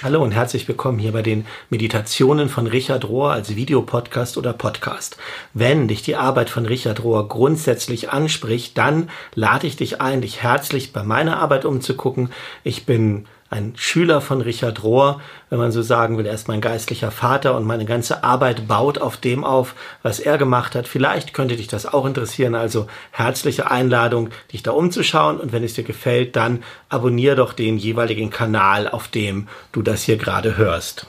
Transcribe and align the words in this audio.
Hallo 0.00 0.22
und 0.22 0.30
herzlich 0.30 0.68
willkommen 0.68 1.00
hier 1.00 1.10
bei 1.10 1.22
den 1.22 1.44
Meditationen 1.70 2.48
von 2.48 2.68
Richard 2.68 3.08
Rohr 3.08 3.32
als 3.32 3.56
Videopodcast 3.56 4.38
oder 4.38 4.52
Podcast. 4.52 5.16
Wenn 5.54 5.88
dich 5.88 6.02
die 6.02 6.14
Arbeit 6.14 6.50
von 6.50 6.66
Richard 6.66 7.02
Rohr 7.02 7.26
grundsätzlich 7.26 8.08
anspricht, 8.10 8.78
dann 8.78 9.10
lade 9.34 9.66
ich 9.66 9.74
dich 9.74 10.00
ein, 10.00 10.20
dich 10.20 10.40
herzlich 10.40 10.92
bei 10.92 11.02
meiner 11.02 11.38
Arbeit 11.40 11.64
umzugucken. 11.64 12.30
Ich 12.62 12.86
bin 12.86 13.26
ein 13.50 13.72
Schüler 13.76 14.20
von 14.20 14.42
Richard 14.42 14.82
Rohr, 14.82 15.20
wenn 15.48 15.58
man 15.58 15.72
so 15.72 15.80
sagen 15.80 16.18
will. 16.18 16.26
Er 16.26 16.34
ist 16.34 16.48
mein 16.48 16.60
geistlicher 16.60 17.10
Vater 17.10 17.56
und 17.56 17.64
meine 17.64 17.86
ganze 17.86 18.22
Arbeit 18.22 18.68
baut 18.68 18.98
auf 18.98 19.16
dem 19.16 19.42
auf, 19.42 19.74
was 20.02 20.20
er 20.20 20.36
gemacht 20.36 20.74
hat. 20.74 20.86
Vielleicht 20.86 21.32
könnte 21.32 21.56
dich 21.56 21.66
das 21.66 21.86
auch 21.86 22.04
interessieren. 22.04 22.54
Also 22.54 22.86
herzliche 23.10 23.70
Einladung, 23.70 24.30
dich 24.52 24.62
da 24.62 24.72
umzuschauen. 24.72 25.40
Und 25.40 25.52
wenn 25.52 25.64
es 25.64 25.74
dir 25.74 25.84
gefällt, 25.84 26.36
dann 26.36 26.62
abonniere 26.90 27.36
doch 27.36 27.54
den 27.54 27.78
jeweiligen 27.78 28.28
Kanal, 28.30 28.86
auf 28.86 29.08
dem 29.08 29.48
du 29.72 29.80
das 29.80 30.02
hier 30.02 30.18
gerade 30.18 30.58
hörst. 30.58 31.06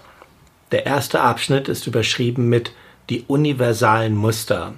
Der 0.72 0.86
erste 0.86 1.20
Abschnitt 1.22 1.68
ist 1.68 1.88
überschrieben 1.88 2.48
mit 2.48 2.72
die 3.10 3.26
universalen 3.28 4.16
Muster. 4.16 4.76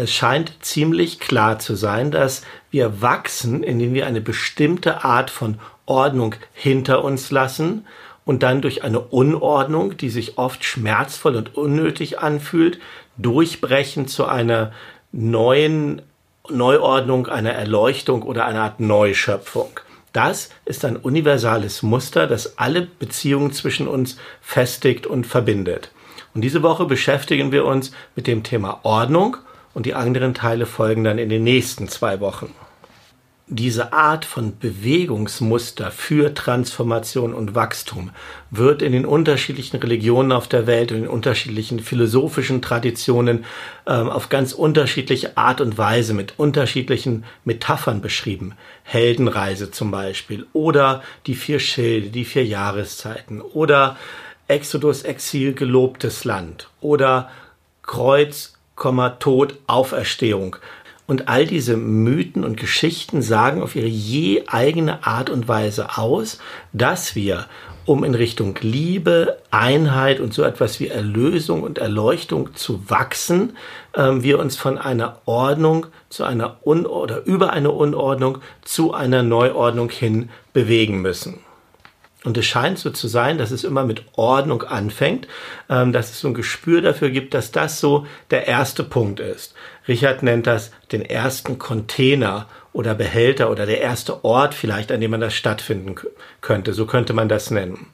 Es 0.00 0.14
scheint 0.14 0.64
ziemlich 0.64 1.20
klar 1.20 1.58
zu 1.58 1.74
sein, 1.74 2.10
dass 2.10 2.40
wir 2.70 3.02
wachsen, 3.02 3.62
indem 3.62 3.92
wir 3.92 4.06
eine 4.06 4.22
bestimmte 4.22 5.04
Art 5.04 5.28
von 5.28 5.58
Ordnung 5.84 6.36
hinter 6.54 7.04
uns 7.04 7.30
lassen 7.30 7.84
und 8.24 8.42
dann 8.42 8.62
durch 8.62 8.82
eine 8.82 9.00
Unordnung, 9.00 9.98
die 9.98 10.08
sich 10.08 10.38
oft 10.38 10.64
schmerzvoll 10.64 11.36
und 11.36 11.54
unnötig 11.54 12.18
anfühlt, 12.18 12.78
durchbrechen 13.18 14.08
zu 14.08 14.24
einer 14.24 14.72
neuen 15.12 16.00
Neuordnung, 16.48 17.26
einer 17.26 17.52
Erleuchtung 17.52 18.22
oder 18.22 18.46
einer 18.46 18.62
Art 18.62 18.80
Neuschöpfung. 18.80 19.80
Das 20.14 20.48
ist 20.64 20.86
ein 20.86 20.96
universales 20.96 21.82
Muster, 21.82 22.26
das 22.26 22.56
alle 22.56 22.80
Beziehungen 22.80 23.52
zwischen 23.52 23.86
uns 23.86 24.16
festigt 24.40 25.06
und 25.06 25.26
verbindet. 25.26 25.90
Und 26.32 26.40
diese 26.40 26.62
Woche 26.62 26.86
beschäftigen 26.86 27.52
wir 27.52 27.66
uns 27.66 27.92
mit 28.16 28.26
dem 28.26 28.44
Thema 28.44 28.80
Ordnung 28.84 29.36
und 29.80 29.86
die 29.86 29.94
anderen 29.94 30.34
Teile 30.34 30.66
folgen 30.66 31.04
dann 31.04 31.16
in 31.16 31.30
den 31.30 31.42
nächsten 31.42 31.88
zwei 31.88 32.20
Wochen 32.20 32.52
diese 33.52 33.92
Art 33.92 34.24
von 34.24 34.58
Bewegungsmuster 34.58 35.90
für 35.90 36.34
Transformation 36.34 37.32
und 37.32 37.54
Wachstum 37.56 38.10
wird 38.50 38.80
in 38.80 38.92
den 38.92 39.04
unterschiedlichen 39.04 39.78
Religionen 39.78 40.30
auf 40.32 40.46
der 40.46 40.68
Welt 40.68 40.92
und 40.92 40.98
in 40.98 41.08
unterschiedlichen 41.08 41.80
philosophischen 41.80 42.62
Traditionen 42.62 43.44
ähm, 43.88 44.08
auf 44.08 44.28
ganz 44.28 44.52
unterschiedliche 44.52 45.36
Art 45.36 45.60
und 45.60 45.78
Weise 45.78 46.14
mit 46.14 46.38
unterschiedlichen 46.38 47.24
Metaphern 47.44 48.00
beschrieben. 48.00 48.54
Heldenreise 48.84 49.72
zum 49.72 49.90
Beispiel 49.90 50.46
oder 50.52 51.02
die 51.26 51.34
vier 51.34 51.58
Schilde, 51.58 52.10
die 52.10 52.24
vier 52.26 52.44
Jahreszeiten 52.44 53.40
oder 53.40 53.96
Exodus, 54.46 55.02
Exil, 55.02 55.54
gelobtes 55.54 56.24
Land 56.24 56.68
oder 56.80 57.30
Kreuz, 57.82 58.59
Tod, 59.20 59.54
Auferstehung. 59.66 60.56
Und 61.06 61.28
all 61.28 61.44
diese 61.44 61.76
Mythen 61.76 62.44
und 62.44 62.56
Geschichten 62.56 63.20
sagen 63.20 63.62
auf 63.62 63.74
ihre 63.74 63.88
je 63.88 64.44
eigene 64.46 65.04
Art 65.06 65.28
und 65.28 65.48
Weise 65.48 65.98
aus, 65.98 66.38
dass 66.72 67.16
wir, 67.16 67.46
um 67.84 68.04
in 68.04 68.14
Richtung 68.14 68.56
Liebe, 68.60 69.38
Einheit 69.50 70.20
und 70.20 70.32
so 70.32 70.44
etwas 70.44 70.78
wie 70.78 70.88
Erlösung 70.88 71.62
und 71.62 71.78
Erleuchtung 71.78 72.54
zu 72.54 72.88
wachsen, 72.88 73.56
äh, 73.92 74.08
wir 74.18 74.38
uns 74.38 74.56
von 74.56 74.78
einer 74.78 75.20
Ordnung 75.24 75.86
zu 76.08 76.24
einer 76.24 76.64
Un 76.64 76.86
oder 76.86 77.24
über 77.26 77.52
eine 77.52 77.72
Unordnung 77.72 78.38
zu 78.62 78.94
einer 78.94 79.24
Neuordnung 79.24 79.90
hin 79.90 80.30
bewegen 80.52 81.02
müssen. 81.02 81.40
Und 82.24 82.36
es 82.36 82.44
scheint 82.44 82.78
so 82.78 82.90
zu 82.90 83.08
sein, 83.08 83.38
dass 83.38 83.50
es 83.50 83.64
immer 83.64 83.84
mit 83.84 84.02
Ordnung 84.14 84.62
anfängt, 84.62 85.26
ähm, 85.70 85.92
dass 85.92 86.10
es 86.10 86.20
so 86.20 86.28
ein 86.28 86.34
Gespür 86.34 86.82
dafür 86.82 87.10
gibt, 87.10 87.32
dass 87.32 87.50
das 87.50 87.80
so 87.80 88.06
der 88.30 88.46
erste 88.46 88.84
Punkt 88.84 89.20
ist. 89.20 89.54
Richard 89.88 90.22
nennt 90.22 90.46
das 90.46 90.70
den 90.92 91.02
ersten 91.02 91.58
Container 91.58 92.46
oder 92.72 92.94
Behälter 92.94 93.50
oder 93.50 93.64
der 93.64 93.80
erste 93.80 94.24
Ort 94.24 94.54
vielleicht, 94.54 94.92
an 94.92 95.00
dem 95.00 95.10
man 95.10 95.20
das 95.20 95.34
stattfinden 95.34 95.94
könnte. 96.42 96.74
So 96.74 96.84
könnte 96.84 97.14
man 97.14 97.28
das 97.28 97.50
nennen. 97.50 97.86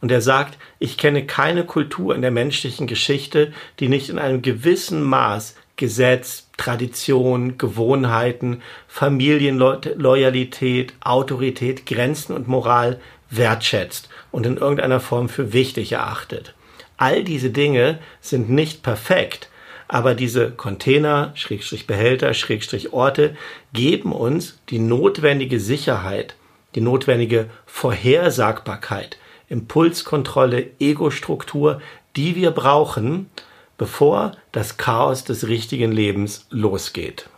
Und 0.00 0.10
er 0.10 0.22
sagt, 0.22 0.58
ich 0.78 0.98
kenne 0.98 1.26
keine 1.26 1.64
Kultur 1.64 2.14
in 2.14 2.22
der 2.22 2.30
menschlichen 2.30 2.86
Geschichte, 2.86 3.52
die 3.78 3.88
nicht 3.88 4.08
in 4.08 4.18
einem 4.18 4.42
gewissen 4.42 5.02
Maß 5.02 5.54
Gesetz, 5.76 6.48
Tradition, 6.56 7.58
Gewohnheiten, 7.58 8.62
Familienloyalität, 8.88 10.94
Autorität, 11.00 11.84
Grenzen 11.84 12.34
und 12.34 12.48
Moral 12.48 12.98
wertschätzt 13.30 14.08
und 14.30 14.46
in 14.46 14.56
irgendeiner 14.56 15.00
Form 15.00 15.28
für 15.28 15.52
wichtig 15.52 15.92
erachtet. 15.92 16.54
All 16.96 17.24
diese 17.24 17.50
Dinge 17.50 17.98
sind 18.20 18.48
nicht 18.48 18.82
perfekt, 18.82 19.48
aber 19.88 20.14
diese 20.14 20.50
Container, 20.50 21.32
Schrägstrich 21.34 21.86
Behälter, 21.86 22.34
Schrägstrich 22.34 22.92
Orte 22.92 23.36
geben 23.72 24.12
uns 24.12 24.58
die 24.70 24.78
notwendige 24.78 25.60
Sicherheit, 25.60 26.34
die 26.74 26.80
notwendige 26.80 27.48
Vorhersagbarkeit, 27.66 29.18
Impulskontrolle, 29.48 30.70
Ego-Struktur, 30.80 31.80
die 32.16 32.34
wir 32.34 32.50
brauchen, 32.50 33.30
bevor 33.78 34.32
das 34.52 34.76
Chaos 34.76 35.24
des 35.24 35.46
richtigen 35.46 35.92
Lebens 35.92 36.46
losgeht. 36.50 37.28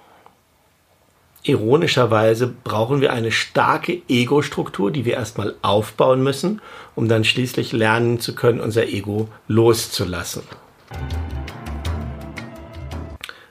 Ironischerweise 1.42 2.48
brauchen 2.48 3.00
wir 3.00 3.12
eine 3.12 3.30
starke 3.30 4.02
Ego-Struktur, 4.08 4.90
die 4.90 5.04
wir 5.04 5.14
erstmal 5.14 5.54
aufbauen 5.62 6.22
müssen, 6.22 6.60
um 6.94 7.08
dann 7.08 7.24
schließlich 7.24 7.72
lernen 7.72 8.20
zu 8.20 8.34
können, 8.34 8.60
unser 8.60 8.88
Ego 8.88 9.28
loszulassen. 9.46 10.42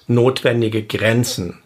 Notwendige 0.08 0.84
Grenzen. 0.84 1.60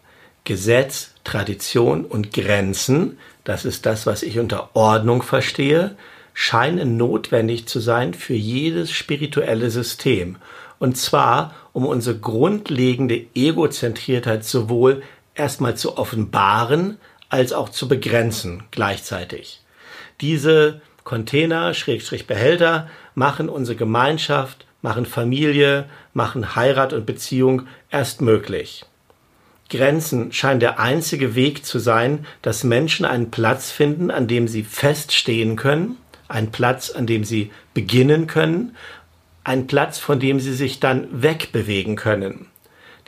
Gesetz, 0.44 1.14
Tradition 1.22 2.04
und 2.04 2.32
Grenzen, 2.32 3.18
das 3.44 3.64
ist 3.64 3.86
das, 3.86 4.06
was 4.06 4.24
ich 4.24 4.40
unter 4.40 4.74
Ordnung 4.74 5.22
verstehe, 5.22 5.96
scheinen 6.34 6.96
notwendig 6.96 7.66
zu 7.66 7.78
sein 7.78 8.14
für 8.14 8.34
jedes 8.34 8.90
spirituelle 8.90 9.70
System. 9.70 10.36
Und 10.78 10.96
zwar, 10.96 11.54
um 11.72 11.86
unsere 11.86 12.18
grundlegende 12.18 13.24
Egozentriertheit 13.34 14.44
sowohl 14.44 15.02
erstmal 15.34 15.76
zu 15.76 15.96
offenbaren 15.98 16.98
als 17.28 17.52
auch 17.52 17.68
zu 17.68 17.88
begrenzen 17.88 18.64
gleichzeitig. 18.70 19.60
Diese 20.20 20.80
Container, 21.04 21.74
Schrägstrich 21.74 22.26
Behälter, 22.26 22.88
machen 23.14 23.48
unsere 23.48 23.76
Gemeinschaft, 23.76 24.66
machen 24.82 25.06
Familie, 25.06 25.86
machen 26.12 26.54
Heirat 26.54 26.92
und 26.92 27.06
Beziehung 27.06 27.66
erst 27.90 28.20
möglich. 28.20 28.84
Grenzen 29.70 30.32
scheinen 30.32 30.60
der 30.60 30.78
einzige 30.78 31.34
Weg 31.34 31.64
zu 31.64 31.78
sein, 31.78 32.26
dass 32.42 32.62
Menschen 32.62 33.06
einen 33.06 33.30
Platz 33.30 33.70
finden, 33.70 34.10
an 34.10 34.28
dem 34.28 34.46
sie 34.46 34.64
feststehen 34.64 35.56
können, 35.56 35.96
einen 36.28 36.50
Platz, 36.50 36.90
an 36.90 37.06
dem 37.06 37.24
sie 37.24 37.50
beginnen 37.72 38.26
können, 38.26 38.76
einen 39.44 39.66
Platz, 39.66 39.98
von 39.98 40.20
dem 40.20 40.40
sie 40.40 40.52
sich 40.52 40.78
dann 40.78 41.22
wegbewegen 41.22 41.96
können. 41.96 42.46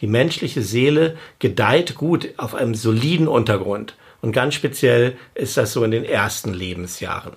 Die 0.01 0.07
menschliche 0.07 0.63
Seele 0.63 1.17
gedeiht 1.39 1.95
gut 1.95 2.31
auf 2.37 2.55
einem 2.55 2.75
soliden 2.75 3.29
Untergrund. 3.29 3.97
Und 4.21 4.33
ganz 4.33 4.55
speziell 4.55 5.17
ist 5.35 5.57
das 5.57 5.73
so 5.73 5.85
in 5.85 5.91
den 5.91 6.05
ersten 6.05 6.55
Lebensjahren. 6.55 7.35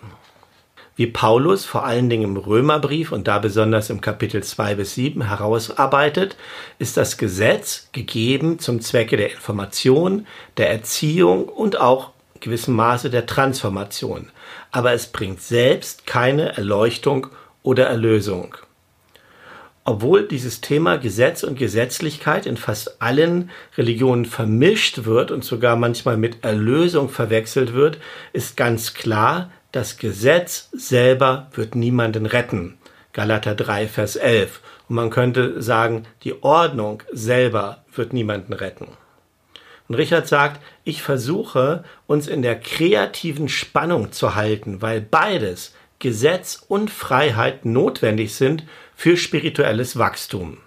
Wie 0.96 1.06
Paulus 1.06 1.64
vor 1.64 1.86
allen 1.86 2.10
Dingen 2.10 2.24
im 2.24 2.38
Römerbrief 2.38 3.12
und 3.12 3.28
da 3.28 3.38
besonders 3.38 3.92
im 3.92 4.02
Kapitel 4.02 4.42
2 4.42 4.74
bis 4.76 4.96
7 4.96 5.28
herausarbeitet, 5.28 6.38
ist 6.80 6.98
das 6.98 7.18
Gesetz 7.18 7.90
gegeben 7.92 8.58
zum 8.58 8.82
Zwecke 8.82 9.16
der 9.16 9.32
Information, 9.32 10.26
der 10.58 10.72
Erziehung 10.72 11.50
und 11.50 11.80
auch 11.80 12.14
gewissem 12.40 12.76
Maße 12.76 13.12
der 13.12 13.28
Transformation. 13.28 14.30
Aber 14.72 14.92
es 14.92 15.08
bringt 15.08 15.42
selbst 15.42 16.08
keine 16.08 16.58
Erleuchtung 16.58 17.28
oder 17.62 17.86
Erlösung. 17.86 18.56
Obwohl 19.90 20.28
dieses 20.28 20.60
Thema 20.60 20.98
Gesetz 20.98 21.44
und 21.44 21.58
Gesetzlichkeit 21.58 22.46
in 22.46 22.58
fast 22.58 23.02
allen 23.02 23.50
Religionen 23.78 24.26
vermischt 24.26 25.06
wird 25.06 25.32
und 25.32 25.46
sogar 25.46 25.78
manchmal 25.78 26.18
mit 26.18 26.44
Erlösung 26.44 27.08
verwechselt 27.08 27.74
wird, 27.74 27.98
ist 28.34 28.58
ganz 28.58 28.96
klar, 28.96 29.50
das 29.72 29.96
Gesetz 29.96 30.68
selber 30.74 31.48
wird 31.54 31.76
niemanden 31.76 32.26
retten. 32.26 32.78
Galater 33.14 33.56
3, 33.56 33.88
Vers 33.88 34.18
11. 34.18 34.60
Und 34.90 34.98
man 34.98 35.10
könnte 35.10 35.62
sagen, 35.62 36.04
die 36.24 36.44
Ordnung 36.44 37.02
selber 37.14 37.86
wird 37.96 38.12
niemanden 38.12 38.52
retten. 38.52 38.90
Und 39.88 39.96
Richard 39.96 40.28
sagt, 40.28 40.62
ich 40.84 41.02
versuche, 41.02 41.86
uns 42.08 42.28
in 42.28 42.42
der 42.42 42.60
kreativen 42.60 43.48
Spannung 43.48 44.12
zu 44.12 44.36
halten, 44.36 44.82
weil 44.82 45.00
beides, 45.00 45.74
Gesetz 46.00 46.64
und 46.68 46.92
Freiheit, 46.92 47.66
notwendig 47.66 48.36
sind 48.36 48.64
für 48.96 49.18
spirituelles 49.18 49.98
Wachstum. 49.98 50.60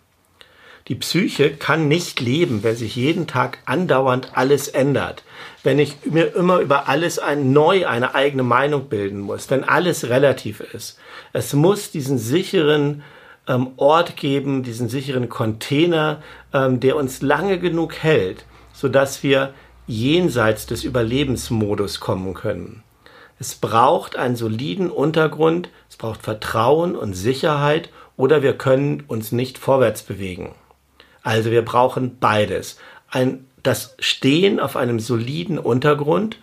Die 0.88 0.97
Psyche 0.97 1.50
kann 1.53 1.87
nicht 1.87 2.21
leben, 2.21 2.65
wenn 2.65 2.75
sich 2.75 2.97
jeden 2.97 3.29
Tag 3.29 3.59
andauernd 3.65 4.32
alles 4.35 4.67
ändert. 4.67 5.23
Wenn 5.62 5.79
ich 5.79 5.94
mir 6.05 6.35
immer 6.35 6.59
über 6.59 6.88
alles 6.88 7.21
ein, 7.21 7.53
neu 7.53 7.87
eine 7.87 8.17
eigene 8.17 8.43
Meinung 8.43 8.88
bilden 8.88 9.21
muss, 9.21 9.49
wenn 9.50 9.62
alles 9.62 10.09
relativ 10.09 10.59
ist. 10.61 10.99
Es 11.32 11.53
muss 11.53 11.93
diesen 11.93 12.19
sicheren 12.19 13.05
ähm, 13.47 13.69
Ort 13.77 14.17
geben, 14.17 14.65
diesen 14.65 14.88
sicheren 14.88 15.29
Container, 15.29 16.23
ähm, 16.53 16.81
der 16.81 16.97
uns 16.97 17.23
lange 17.23 17.61
genug 17.61 17.94
hält, 17.94 18.44
sodass 18.73 19.23
wir 19.23 19.55
jenseits 19.87 20.67
des 20.67 20.82
Überlebensmodus 20.82 22.00
kommen 22.00 22.35
können. 22.35 22.82
Es 23.41 23.55
braucht 23.55 24.17
einen 24.17 24.37
soliden 24.37 24.91
Untergrund, 24.91 25.71
es 25.89 25.97
braucht 25.97 26.21
Vertrauen 26.21 26.95
und 26.95 27.15
Sicherheit 27.15 27.89
oder 28.19 28.43
wir 28.43 28.53
können 28.53 29.03
uns 29.09 29.33
nicht 29.33 29.57
vorwärts 29.57 30.03
bewegen. 30.03 30.55
Also 31.23 31.51
wir 31.51 31.65
brauchen 31.65 32.19
beides. 32.19 32.77
Ein, 33.09 33.47
das 33.63 33.97
Stehen 33.99 34.61
auf 34.61 34.77
einem 34.77 35.01
soliden 35.01 35.59
Untergrund 35.59 36.39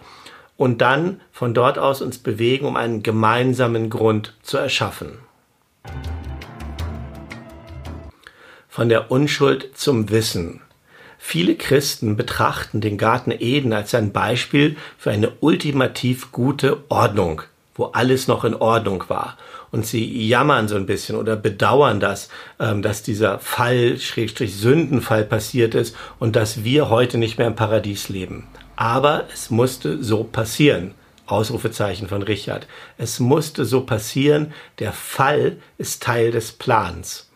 und 0.58 0.82
dann 0.82 1.22
von 1.32 1.54
dort 1.54 1.78
aus 1.78 2.02
uns 2.02 2.18
bewegen, 2.18 2.66
um 2.66 2.76
einen 2.76 3.04
gemeinsamen 3.04 3.92
Grund 3.92 4.34
zu 4.42 4.58
erschaffen. 4.58 5.20
Von 8.68 8.90
der 8.90 9.12
Unschuld 9.12 9.78
zum 9.78 10.10
Wissen. 10.10 10.62
Viele 11.30 11.56
Christen 11.56 12.16
betrachten 12.16 12.80
den 12.80 12.98
Garten 12.98 13.32
Eden 13.38 13.74
als 13.74 13.94
ein 13.94 14.14
Beispiel 14.14 14.78
für 14.98 15.12
eine 15.12 15.34
ultimativ 15.42 16.32
gute 16.32 16.86
Ordnung, 16.88 17.42
wo 17.76 17.88
alles 17.88 18.30
noch 18.30 18.46
in 18.46 18.54
Ordnung 18.54 19.04
war 19.10 19.38
und 19.70 19.86
sie 19.86 20.26
jammern 20.26 20.70
so 20.70 20.78
ein 20.78 20.86
bisschen 20.86 21.18
oder 21.18 21.36
bedauern 21.36 22.00
das, 22.00 22.30
ähm, 22.62 22.82
dass 22.82 23.04
dieser 23.04 23.40
Fall, 23.40 24.00
Schrägstrich 24.00 24.56
Sündenfall 24.56 25.26
passiert 25.26 25.76
ist 25.76 25.98
und 26.18 26.38
dass 26.38 26.64
wir 26.64 26.90
heute 26.90 27.18
nicht 27.18 27.38
mehr 27.38 27.48
im 27.48 27.58
Paradies 27.58 28.08
leben. 28.08 28.48
Aber 28.78 29.26
es 29.34 29.50
musste 29.50 30.02
so 30.02 30.24
passieren. 30.24 30.94
Ausrufezeichen 31.26 32.08
von 32.08 32.22
Richard. 32.22 32.68
Es 32.98 33.20
musste 33.20 33.66
so 33.66 33.82
passieren. 33.82 34.54
Der 34.80 34.94
Fall 34.94 35.58
ist 35.78 36.02
Teil 36.04 36.32
des 36.32 36.54
Plans. 36.54 37.28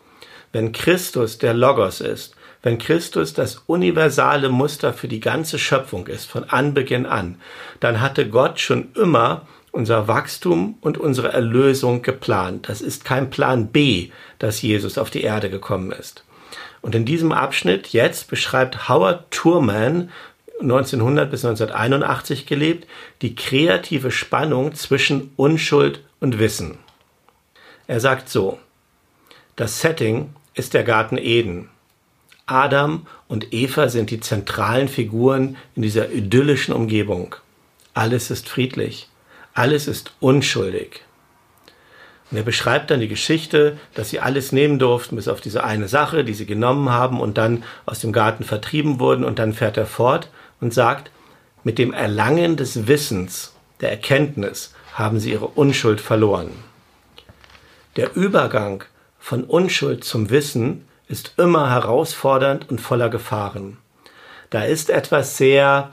Wenn 0.50 0.72
Christus 0.72 1.36
der 1.36 1.52
Logos 1.52 2.00
ist, 2.00 2.34
wenn 2.62 2.78
Christus 2.78 3.34
das 3.34 3.62
universale 3.66 4.48
Muster 4.48 4.92
für 4.92 5.08
die 5.08 5.20
ganze 5.20 5.58
Schöpfung 5.58 6.06
ist, 6.06 6.26
von 6.26 6.44
Anbeginn 6.44 7.06
an, 7.06 7.36
dann 7.80 8.00
hatte 8.00 8.28
Gott 8.28 8.60
schon 8.60 8.92
immer 8.94 9.46
unser 9.72 10.06
Wachstum 10.06 10.76
und 10.80 10.98
unsere 10.98 11.32
Erlösung 11.32 12.02
geplant. 12.02 12.68
Das 12.68 12.80
ist 12.80 13.04
kein 13.04 13.30
Plan 13.30 13.68
B, 13.68 14.10
dass 14.38 14.62
Jesus 14.62 14.98
auf 14.98 15.10
die 15.10 15.22
Erde 15.22 15.50
gekommen 15.50 15.90
ist. 15.92 16.24
Und 16.82 16.94
in 16.94 17.04
diesem 17.04 17.32
Abschnitt 17.32 17.88
jetzt 17.88 18.28
beschreibt 18.28 18.88
Howard 18.88 19.30
Turman 19.30 20.10
1900 20.60 21.30
bis 21.30 21.44
1981 21.44 22.46
gelebt, 22.46 22.86
die 23.22 23.34
kreative 23.34 24.10
Spannung 24.10 24.74
zwischen 24.74 25.32
Unschuld 25.36 26.04
und 26.20 26.38
Wissen. 26.38 26.78
Er 27.86 28.00
sagt 28.00 28.28
so, 28.28 28.58
das 29.56 29.80
Setting 29.80 30.34
ist 30.54 30.74
der 30.74 30.84
Garten 30.84 31.18
Eden. 31.18 31.68
Adam 32.52 33.06
und 33.28 33.52
Eva 33.52 33.88
sind 33.88 34.10
die 34.10 34.20
zentralen 34.20 34.88
Figuren 34.88 35.56
in 35.74 35.82
dieser 35.82 36.10
idyllischen 36.10 36.74
Umgebung. 36.74 37.34
Alles 37.94 38.30
ist 38.30 38.48
friedlich. 38.48 39.08
Alles 39.54 39.88
ist 39.88 40.12
unschuldig. 40.20 41.02
Und 42.30 42.38
er 42.38 42.44
beschreibt 42.44 42.90
dann 42.90 43.00
die 43.00 43.08
Geschichte, 43.08 43.78
dass 43.94 44.10
sie 44.10 44.20
alles 44.20 44.52
nehmen 44.52 44.78
durften, 44.78 45.16
bis 45.16 45.28
auf 45.28 45.40
diese 45.42 45.64
eine 45.64 45.88
Sache, 45.88 46.24
die 46.24 46.32
sie 46.32 46.46
genommen 46.46 46.88
haben 46.90 47.20
und 47.20 47.36
dann 47.36 47.64
aus 47.84 48.00
dem 48.00 48.12
Garten 48.12 48.44
vertrieben 48.44 49.00
wurden. 49.00 49.24
Und 49.24 49.38
dann 49.38 49.52
fährt 49.52 49.76
er 49.76 49.86
fort 49.86 50.30
und 50.60 50.72
sagt, 50.72 51.10
mit 51.64 51.78
dem 51.78 51.92
Erlangen 51.92 52.56
des 52.56 52.86
Wissens, 52.86 53.54
der 53.80 53.90
Erkenntnis, 53.90 54.74
haben 54.94 55.20
sie 55.20 55.32
ihre 55.32 55.48
Unschuld 55.48 56.00
verloren. 56.00 56.50
Der 57.96 58.16
Übergang 58.16 58.84
von 59.18 59.44
Unschuld 59.44 60.02
zum 60.02 60.30
Wissen 60.30 60.86
ist 61.12 61.34
immer 61.36 61.70
herausfordernd 61.70 62.70
und 62.70 62.80
voller 62.80 63.10
Gefahren. 63.10 63.76
Da 64.48 64.64
ist 64.64 64.88
etwas 64.88 65.36
sehr 65.36 65.92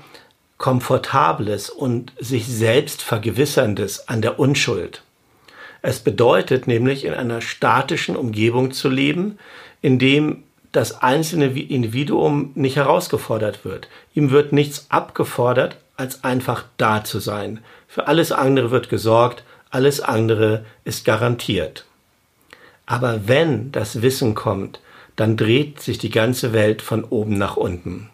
Komfortables 0.57 1.69
und 1.69 2.13
sich 2.19 2.47
selbst 2.47 3.01
Vergewisserndes 3.01 4.07
an 4.07 4.21
der 4.21 4.39
Unschuld. 4.39 5.03
Es 5.81 5.99
bedeutet 5.99 6.67
nämlich, 6.67 7.03
in 7.03 7.13
einer 7.13 7.41
statischen 7.41 8.15
Umgebung 8.15 8.71
zu 8.71 8.87
leben, 8.87 9.37
in 9.81 9.99
dem 9.99 10.43
das 10.71 11.01
einzelne 11.01 11.47
Individuum 11.47 12.51
nicht 12.55 12.77
herausgefordert 12.77 13.65
wird. 13.65 13.89
Ihm 14.13 14.31
wird 14.31 14.53
nichts 14.53 14.85
abgefordert, 14.89 15.77
als 15.97 16.23
einfach 16.23 16.63
da 16.77 17.03
zu 17.03 17.19
sein. 17.19 17.59
Für 17.89 18.07
alles 18.07 18.31
andere 18.31 18.71
wird 18.71 18.89
gesorgt, 18.89 19.43
alles 19.69 19.99
andere 19.99 20.65
ist 20.85 21.03
garantiert. 21.03 21.85
Aber 22.85 23.27
wenn 23.27 23.71
das 23.73 24.01
Wissen 24.01 24.33
kommt, 24.33 24.79
dann 25.19 25.35
dreht 25.35 25.81
sich 25.81 25.97
die 25.97 26.11
ganze 26.11 26.53
Welt 26.53 26.81
von 26.81 27.03
oben 27.03 27.37
nach 27.37 27.57
unten. 27.57 28.09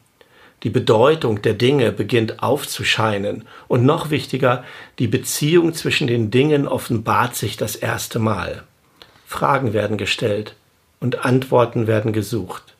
Die 0.64 0.72
Bedeutung 0.72 1.44
der 1.44 1.54
Dinge 1.54 1.92
beginnt 1.92 2.42
aufzuscheinen 2.42 3.44
und 3.68 3.86
noch 3.86 4.10
wichtiger, 4.10 4.64
die 4.98 5.06
Beziehung 5.06 5.76
zwischen 5.76 6.08
den 6.08 6.32
Dingen 6.32 6.68
offenbart 6.68 7.36
sich 7.36 7.58
das 7.58 7.76
erste 7.76 8.18
Mal. 8.18 8.64
Fragen 9.28 9.74
werden 9.74 9.98
gestellt 9.98 10.56
und 11.00 11.24
Antworten 11.24 11.86
werden 11.86 12.12
gesucht. 12.12 12.74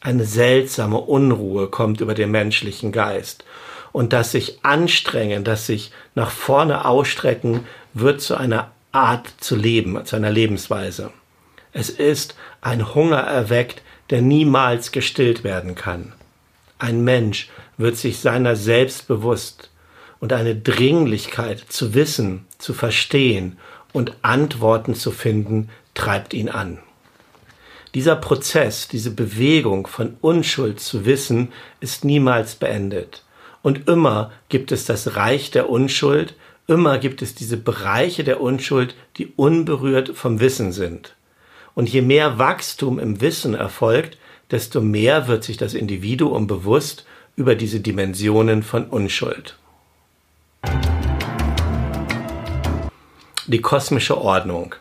Eine 0.00 0.26
seltsame 0.26 0.98
Unruhe 0.98 1.66
kommt 1.66 2.00
über 2.00 2.14
den 2.14 2.30
menschlichen 2.30 2.92
Geist 2.92 3.44
und 3.90 4.12
das 4.12 4.30
sich 4.30 4.64
anstrengen, 4.64 5.42
das 5.42 5.66
sich 5.66 5.90
nach 6.14 6.30
vorne 6.30 6.84
ausstrecken, 6.84 7.66
wird 7.94 8.20
zu 8.20 8.36
einer 8.36 8.70
Art 8.92 9.26
zu 9.40 9.56
leben, 9.56 10.06
zu 10.06 10.14
einer 10.14 10.30
Lebensweise. 10.30 11.10
Es 11.72 11.90
ist 11.90 12.34
ein 12.60 12.94
Hunger 12.94 13.20
erweckt, 13.20 13.82
der 14.10 14.22
niemals 14.22 14.92
gestillt 14.92 15.42
werden 15.42 15.74
kann. 15.74 16.12
Ein 16.78 17.02
Mensch 17.02 17.48
wird 17.76 17.96
sich 17.96 18.18
seiner 18.18 18.56
selbst 18.56 19.08
bewusst 19.08 19.70
und 20.20 20.32
eine 20.32 20.54
Dringlichkeit 20.54 21.64
zu 21.68 21.94
wissen, 21.94 22.46
zu 22.58 22.74
verstehen 22.74 23.58
und 23.92 24.14
Antworten 24.22 24.94
zu 24.94 25.10
finden, 25.10 25.70
treibt 25.94 26.34
ihn 26.34 26.48
an. 26.48 26.78
Dieser 27.94 28.16
Prozess, 28.16 28.88
diese 28.88 29.10
Bewegung 29.10 29.86
von 29.86 30.16
Unschuld 30.20 30.80
zu 30.80 31.04
Wissen 31.04 31.52
ist 31.80 32.04
niemals 32.04 32.54
beendet. 32.54 33.24
Und 33.62 33.88
immer 33.88 34.32
gibt 34.48 34.72
es 34.72 34.86
das 34.86 35.16
Reich 35.16 35.50
der 35.50 35.68
Unschuld, 35.68 36.34
immer 36.66 36.98
gibt 36.98 37.22
es 37.22 37.34
diese 37.34 37.56
Bereiche 37.56 38.24
der 38.24 38.40
Unschuld, 38.40 38.94
die 39.18 39.32
unberührt 39.36 40.16
vom 40.16 40.40
Wissen 40.40 40.72
sind. 40.72 41.14
Und 41.74 41.88
je 41.88 42.02
mehr 42.02 42.38
Wachstum 42.38 42.98
im 42.98 43.20
Wissen 43.20 43.54
erfolgt, 43.54 44.18
desto 44.50 44.80
mehr 44.80 45.28
wird 45.28 45.44
sich 45.44 45.56
das 45.56 45.74
Individuum 45.74 46.46
bewusst 46.46 47.06
über 47.36 47.54
diese 47.54 47.80
Dimensionen 47.80 48.62
von 48.62 48.84
Unschuld. 48.86 49.56
Die 53.46 53.60
kosmische 53.60 54.18
Ordnung. 54.20 54.74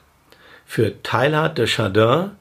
Für 0.65 1.01
Teilhard 1.01 1.57
de 1.57 1.67
Chardin 1.67 2.31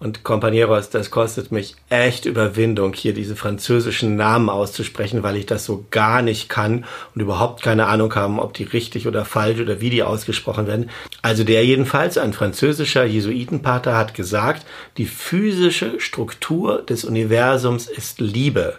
und 0.00 0.24
Compañeros, 0.24 0.88
das 0.88 1.10
kostet 1.10 1.52
mich 1.52 1.76
echt 1.90 2.24
Überwindung, 2.24 2.94
hier 2.94 3.12
diese 3.12 3.36
französischen 3.36 4.16
Namen 4.16 4.48
auszusprechen, 4.48 5.22
weil 5.22 5.36
ich 5.36 5.44
das 5.44 5.66
so 5.66 5.84
gar 5.90 6.22
nicht 6.22 6.48
kann 6.48 6.86
und 7.14 7.20
überhaupt 7.20 7.62
keine 7.62 7.84
Ahnung 7.84 8.14
haben, 8.14 8.40
ob 8.40 8.54
die 8.54 8.64
richtig 8.64 9.06
oder 9.06 9.26
falsch 9.26 9.60
oder 9.60 9.82
wie 9.82 9.90
die 9.90 10.02
ausgesprochen 10.02 10.66
werden. 10.66 10.88
Also 11.20 11.44
der 11.44 11.66
jedenfalls, 11.66 12.16
ein 12.16 12.32
französischer 12.32 13.04
Jesuitenpater, 13.04 13.94
hat 13.94 14.14
gesagt, 14.14 14.66
die 14.96 15.04
physische 15.04 16.00
Struktur 16.00 16.80
des 16.80 17.04
Universums 17.04 17.86
ist 17.86 18.20
Liebe. 18.20 18.78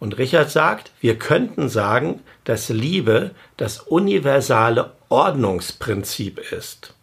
Und 0.00 0.18
Richard 0.18 0.50
sagt, 0.50 0.90
wir 1.00 1.20
könnten 1.20 1.68
sagen, 1.68 2.18
dass 2.42 2.68
Liebe 2.68 3.30
das 3.58 3.78
universale 3.78 4.90
Ordnungsprinzip 5.08 6.40
ist. 6.50 6.94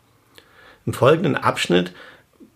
Im 0.85 0.93
folgenden 0.93 1.37
Abschnitt 1.37 1.93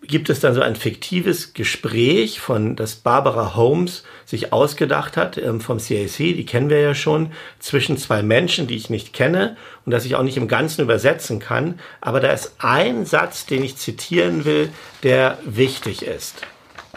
gibt 0.06 0.30
es 0.30 0.40
dann 0.40 0.54
so 0.54 0.60
ein 0.60 0.76
fiktives 0.76 1.54
Gespräch 1.54 2.40
von, 2.40 2.76
das 2.76 2.96
Barbara 2.96 3.54
Holmes 3.54 4.04
sich 4.24 4.52
ausgedacht 4.52 5.16
hat 5.16 5.38
ähm, 5.38 5.60
vom 5.60 5.78
CAC, 5.78 6.16
die 6.16 6.46
kennen 6.46 6.70
wir 6.70 6.80
ja 6.80 6.94
schon, 6.94 7.32
zwischen 7.58 7.96
zwei 7.96 8.22
Menschen, 8.22 8.66
die 8.66 8.76
ich 8.76 8.90
nicht 8.90 9.12
kenne 9.12 9.56
und 9.84 9.92
das 9.92 10.04
ich 10.04 10.16
auch 10.16 10.22
nicht 10.22 10.36
im 10.36 10.48
Ganzen 10.48 10.82
übersetzen 10.82 11.38
kann. 11.38 11.80
Aber 12.00 12.20
da 12.20 12.32
ist 12.32 12.54
ein 12.58 13.04
Satz, 13.06 13.46
den 13.46 13.64
ich 13.64 13.76
zitieren 13.76 14.44
will, 14.44 14.70
der 15.02 15.38
wichtig 15.44 16.02
ist. 16.02 16.46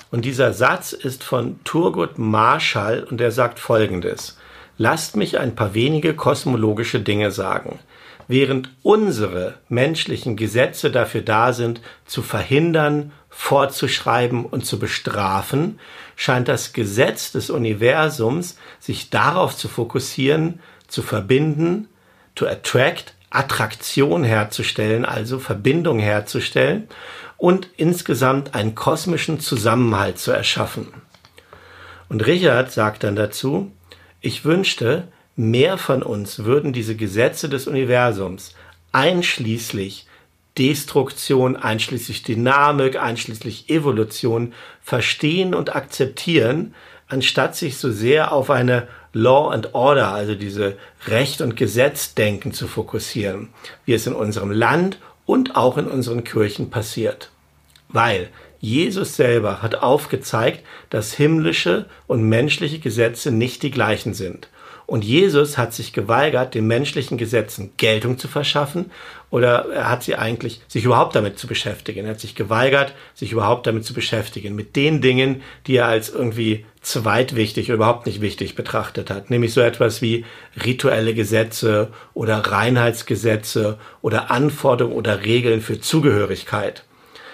Und 0.10 0.24
dieser 0.24 0.54
Satz 0.54 0.94
ist 0.94 1.24
von 1.24 1.60
Turgut 1.64 2.18
Marshall 2.18 3.04
und 3.04 3.20
der 3.20 3.32
sagt 3.32 3.60
folgendes. 3.60 4.38
Lasst 4.78 5.16
mich 5.16 5.40
ein 5.40 5.56
paar 5.56 5.74
wenige 5.74 6.14
kosmologische 6.14 7.00
Dinge 7.00 7.32
sagen 7.32 7.80
während 8.28 8.70
unsere 8.84 9.56
menschlichen 9.70 10.36
Gesetze 10.36 10.92
dafür 10.92 11.22
da 11.22 11.54
sind, 11.54 11.82
zu 12.06 12.22
verhindern, 12.22 13.12
vorzuschreiben 13.30 14.46
und 14.46 14.66
zu 14.66 14.80
bestrafen, 14.80 15.80
scheint 16.16 16.48
das 16.48 16.74
Gesetz 16.74 17.32
des 17.32 17.50
Universums 17.50 18.58
sich 18.80 19.10
darauf 19.10 19.56
zu 19.56 19.68
fokussieren, 19.68 20.60
zu 20.88 21.02
verbinden, 21.02 21.88
to 22.36 22.48
attract, 22.48 23.14
Attraktion 23.30 24.24
herzustellen, 24.24 25.06
also 25.06 25.40
Verbindung 25.40 26.00
herzustellen 26.00 26.88
und 27.38 27.70
insgesamt 27.78 28.56
einen 28.56 28.74
kosmischen 28.74 29.40
Zusammenhalt 29.40 30.18
zu 30.18 30.32
erschaffen. 30.32 30.88
Und 32.10 32.26
Richard 32.26 32.72
sagt 32.72 33.04
dann 33.04 33.16
dazu, 33.16 33.72
ich 34.22 34.46
wünschte, 34.46 35.10
mehr 35.38 35.78
von 35.78 36.04
uns 36.04 36.44
würden 36.44 36.74
diese 36.74 36.96
Gesetze 36.96 37.48
des 37.48 37.68
Universums 37.68 38.56
einschließlich 38.92 40.08
Destruktion, 40.58 41.56
einschließlich 41.56 42.24
Dynamik, 42.24 43.00
einschließlich 43.00 43.70
Evolution 43.70 44.54
verstehen 44.82 45.54
und 45.54 45.76
akzeptieren, 45.76 46.74
anstatt 47.08 47.56
sich 47.56 47.78
so 47.78 47.92
sehr 47.92 48.32
auf 48.32 48.50
eine 48.50 48.88
Law 49.14 49.52
and 49.52 49.74
Order, 49.76 50.12
also 50.12 50.34
diese 50.34 50.78
Recht 51.06 51.42
und 51.42 51.56
Gesetzdenken 51.56 52.54
zu 52.54 52.68
fokussieren, 52.68 53.50
wie 53.86 53.94
es 53.94 54.08
in 54.08 54.14
unserem 54.14 54.52
Land 54.52 54.98
und 55.26 55.56
auch 55.56 55.78
in 55.78 55.88
unseren 55.88 56.24
Kirchen 56.24 56.72
passiert. 56.72 57.30
Weil 57.90 58.30
Jesus 58.60 59.16
selber 59.16 59.62
hat 59.62 59.76
aufgezeigt, 59.76 60.66
dass 60.90 61.14
himmlische 61.14 61.86
und 62.08 62.24
menschliche 62.24 62.80
Gesetze 62.80 63.32
nicht 63.32 63.62
die 63.62 63.72
gleichen 63.72 64.16
sind. 64.16 64.50
Und 64.88 65.04
Jesus 65.04 65.58
hat 65.58 65.74
sich 65.74 65.92
geweigert, 65.92 66.56
den 66.56 66.66
menschlichen 66.66 67.18
Gesetzen 67.18 67.74
Geltung 67.76 68.18
zu 68.18 68.30
verschaffen 68.30 68.90
oder 69.30 69.66
er 69.70 69.90
hat 69.90 70.04
sie 70.04 70.16
eigentlich 70.16 70.62
sich 70.70 70.86
überhaupt 70.86 71.14
damit 71.14 71.38
zu 71.38 71.46
beschäftigen. 71.46 72.06
Er 72.06 72.12
hat 72.12 72.22
sich 72.22 72.36
geweigert, 72.36 72.94
sich 73.14 73.34
überhaupt 73.34 73.68
damit 73.68 73.84
zu 73.84 73.94
beschäftigen, 73.94 74.56
mit 74.56 74.78
den 74.78 75.02
Dingen, 75.02 75.42
die 75.68 75.76
er 75.76 75.88
als 75.88 76.08
irgendwie 76.08 76.66
zweitwichtig 76.82 77.68
oder 77.68 77.76
überhaupt 77.76 78.06
nicht 78.06 78.22
wichtig 78.22 78.56
betrachtet 78.56 79.10
hat. 79.10 79.30
Nämlich 79.30 79.52
so 79.52 79.60
etwas 79.60 80.02
wie 80.02 80.24
rituelle 80.64 81.14
Gesetze 81.14 81.92
oder 82.14 82.38
Reinheitsgesetze 82.38 83.78
oder 84.02 84.32
Anforderungen 84.32 84.96
oder 84.96 85.26
Regeln 85.26 85.60
für 85.60 85.82
Zugehörigkeit. 85.82 86.86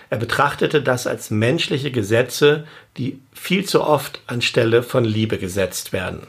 Er 0.09 0.17
betrachtete 0.17 0.81
das 0.81 1.05
als 1.05 1.29
menschliche 1.29 1.91
Gesetze, 1.91 2.65
die 2.97 3.19
viel 3.31 3.65
zu 3.65 3.83
oft 3.83 4.21
anstelle 4.25 4.81
von 4.81 5.05
Liebe 5.05 5.37
gesetzt 5.37 5.93
werden. 5.93 6.25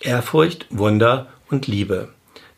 Ehrfurcht, 0.00 0.66
Wunder 0.70 1.26
und 1.50 1.66
Liebe. 1.66 2.10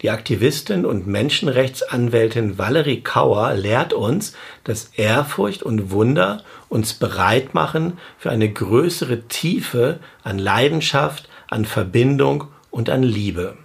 Die 0.02 0.10
Aktivistin 0.10 0.84
und 0.86 1.06
Menschenrechtsanwältin 1.06 2.58
Valerie 2.58 3.02
Kauer 3.02 3.54
lehrt 3.54 3.92
uns, 3.92 4.34
dass 4.64 4.90
Ehrfurcht 4.96 5.62
und 5.62 5.90
Wunder 5.90 6.42
uns 6.68 6.94
bereit 6.94 7.54
machen 7.54 7.98
für 8.18 8.30
eine 8.30 8.50
größere 8.50 9.22
Tiefe 9.28 10.00
an 10.22 10.38
Leidenschaft, 10.38 11.28
an 11.48 11.64
Verbindung 11.64 12.48
und 12.70 12.88
an 12.88 13.02
Liebe. 13.02 13.56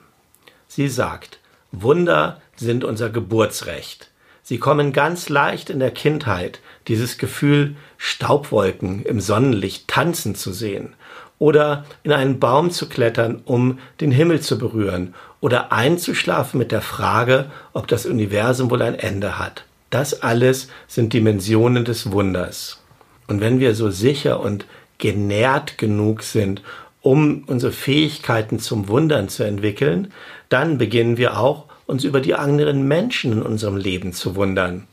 Sie 0.67 0.89
sagt, 0.89 1.39
Wunder 1.71 2.41
sind 2.55 2.83
unser 2.83 3.09
Geburtsrecht. 3.09 4.09
Sie 4.41 4.59
kommen 4.59 4.93
ganz 4.93 5.29
leicht 5.29 5.69
in 5.69 5.79
der 5.79 5.91
Kindheit, 5.91 6.59
dieses 6.87 7.17
Gefühl, 7.17 7.75
Staubwolken 7.97 9.03
im 9.03 9.19
Sonnenlicht 9.19 9.87
tanzen 9.87 10.35
zu 10.35 10.53
sehen 10.53 10.95
oder 11.39 11.85
in 12.03 12.11
einen 12.11 12.39
Baum 12.39 12.71
zu 12.71 12.87
klettern, 12.87 13.41
um 13.45 13.79
den 14.01 14.11
Himmel 14.11 14.41
zu 14.41 14.57
berühren 14.57 15.13
oder 15.41 15.71
einzuschlafen 15.71 16.57
mit 16.57 16.71
der 16.71 16.81
Frage, 16.81 17.45
ob 17.73 17.87
das 17.87 18.05
Universum 18.05 18.69
wohl 18.71 18.81
ein 18.81 18.95
Ende 18.95 19.37
hat. 19.37 19.65
Das 19.89 20.21
alles 20.21 20.69
sind 20.87 21.13
Dimensionen 21.13 21.85
des 21.85 22.11
Wunders. 22.11 22.81
Und 23.27 23.41
wenn 23.41 23.59
wir 23.59 23.75
so 23.75 23.89
sicher 23.89 24.39
und 24.39 24.65
genährt 24.97 25.77
genug 25.77 26.23
sind, 26.23 26.61
um 27.01 27.43
unsere 27.47 27.71
Fähigkeiten 27.71 28.59
zum 28.59 28.87
Wundern 28.87 29.29
zu 29.29 29.43
entwickeln, 29.43 30.11
dann 30.49 30.77
beginnen 30.77 31.17
wir 31.17 31.37
auch, 31.37 31.65
uns 31.85 32.03
über 32.03 32.19
die 32.19 32.33
anderen 32.33 32.87
Menschen 32.87 33.31
in 33.31 33.41
unserem 33.43 33.77
Leben 33.77 34.11
zu 34.11 34.35
wundern, 34.35 34.87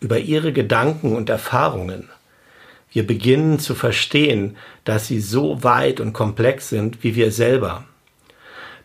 über 0.00 0.18
ihre 0.18 0.52
Gedanken 0.52 1.14
und 1.14 1.28
Erfahrungen. 1.28 2.08
Wir 2.90 3.06
beginnen 3.06 3.58
zu 3.58 3.74
verstehen, 3.74 4.56
dass 4.84 5.06
sie 5.06 5.20
so 5.20 5.62
weit 5.62 6.00
und 6.00 6.12
komplex 6.12 6.68
sind 6.68 7.04
wie 7.04 7.14
wir 7.14 7.32
selber. 7.32 7.84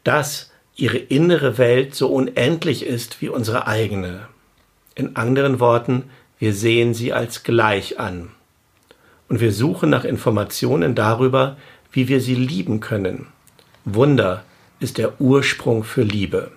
Dass 0.03 0.51
ihre 0.75 0.97
innere 0.97 1.57
Welt 1.57 1.95
so 1.95 2.07
unendlich 2.07 2.85
ist 2.85 3.21
wie 3.21 3.29
unsere 3.29 3.67
eigene. 3.67 4.27
In 4.95 5.15
anderen 5.15 5.59
Worten, 5.59 6.09
wir 6.39 6.53
sehen 6.53 6.93
sie 6.93 7.13
als 7.13 7.43
gleich 7.43 7.99
an. 7.99 8.31
Und 9.29 9.39
wir 9.39 9.53
suchen 9.53 9.89
nach 9.89 10.03
Informationen 10.03 10.95
darüber, 10.95 11.57
wie 11.91 12.07
wir 12.07 12.19
sie 12.19 12.35
lieben 12.35 12.81
können. 12.81 13.27
Wunder 13.85 14.43
ist 14.79 14.97
der 14.97 15.21
Ursprung 15.21 15.83
für 15.83 16.03
Liebe. 16.03 16.51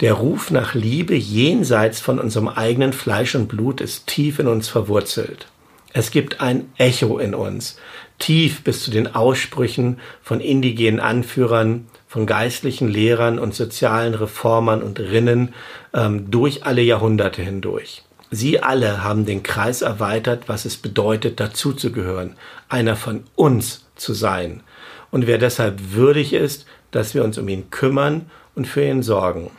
Der 0.00 0.12
Ruf 0.12 0.50
nach 0.50 0.74
Liebe 0.74 1.14
jenseits 1.14 2.00
von 2.00 2.18
unserem 2.18 2.48
eigenen 2.48 2.92
Fleisch 2.92 3.34
und 3.34 3.48
Blut 3.48 3.80
ist 3.80 4.06
tief 4.06 4.38
in 4.38 4.46
uns 4.46 4.68
verwurzelt. 4.68 5.48
Es 5.98 6.10
gibt 6.10 6.42
ein 6.42 6.70
Echo 6.76 7.18
in 7.18 7.34
uns, 7.34 7.78
tief 8.18 8.62
bis 8.62 8.82
zu 8.82 8.90
den 8.90 9.14
Aussprüchen 9.14 9.98
von 10.20 10.40
indigenen 10.40 11.00
Anführern, 11.00 11.86
von 12.06 12.26
geistlichen 12.26 12.86
Lehrern 12.86 13.38
und 13.38 13.54
sozialen 13.54 14.12
Reformern 14.12 14.82
und 14.82 15.00
Rinnen 15.00 15.54
ähm, 15.94 16.30
durch 16.30 16.66
alle 16.66 16.82
Jahrhunderte 16.82 17.40
hindurch. 17.40 18.02
Sie 18.30 18.62
alle 18.62 19.04
haben 19.04 19.24
den 19.24 19.42
Kreis 19.42 19.80
erweitert, 19.80 20.50
was 20.50 20.66
es 20.66 20.76
bedeutet, 20.76 21.40
dazuzugehören, 21.40 22.36
einer 22.68 22.96
von 22.96 23.24
uns 23.34 23.86
zu 23.94 24.12
sein. 24.12 24.62
Und 25.10 25.26
wer 25.26 25.38
deshalb 25.38 25.94
würdig 25.94 26.34
ist, 26.34 26.66
dass 26.90 27.14
wir 27.14 27.24
uns 27.24 27.38
um 27.38 27.48
ihn 27.48 27.70
kümmern 27.70 28.30
und 28.54 28.66
für 28.66 28.84
ihn 28.84 29.02
sorgen. 29.02 29.50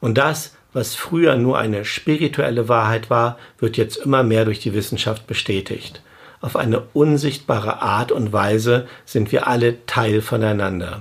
Und 0.00 0.16
das 0.16 0.55
was 0.76 0.94
früher 0.94 1.36
nur 1.36 1.56
eine 1.56 1.86
spirituelle 1.86 2.68
Wahrheit 2.68 3.08
war, 3.08 3.38
wird 3.58 3.78
jetzt 3.78 3.96
immer 3.96 4.22
mehr 4.22 4.44
durch 4.44 4.60
die 4.60 4.74
Wissenschaft 4.74 5.26
bestätigt. 5.26 6.02
Auf 6.42 6.54
eine 6.54 6.80
unsichtbare 6.92 7.80
Art 7.80 8.12
und 8.12 8.34
Weise 8.34 8.86
sind 9.06 9.32
wir 9.32 9.46
alle 9.46 9.86
Teil 9.86 10.20
voneinander. 10.20 11.00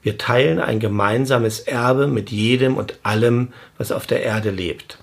Wir 0.00 0.16
teilen 0.16 0.58
ein 0.58 0.80
gemeinsames 0.80 1.60
Erbe 1.60 2.06
mit 2.06 2.30
jedem 2.30 2.78
und 2.78 2.98
allem, 3.02 3.52
was 3.76 3.92
auf 3.92 4.06
der 4.06 4.22
Erde 4.22 4.50
lebt. 4.50 4.96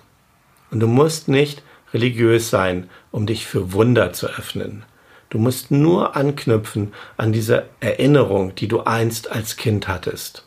Und 0.71 0.79
du 0.79 0.87
musst 0.87 1.27
nicht 1.27 1.61
religiös 1.93 2.49
sein, 2.49 2.89
um 3.11 3.27
dich 3.27 3.45
für 3.45 3.71
Wunder 3.71 4.13
zu 4.13 4.25
öffnen. 4.25 4.83
Du 5.29 5.37
musst 5.37 5.69
nur 5.69 6.15
anknüpfen 6.15 6.91
an 7.17 7.33
diese 7.33 7.65
Erinnerung, 7.81 8.55
die 8.55 8.67
du 8.67 8.81
einst 8.81 9.31
als 9.31 9.57
Kind 9.57 9.87
hattest. 9.87 10.43